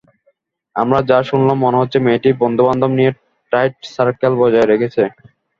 [0.75, 3.11] আমরা যা শুনলাম, মনে হচ্ছে মেয়েটি বন্ধুবান্ধব নিয়ে
[3.51, 5.01] টাইট সার্কেল বজায় রেখেছে।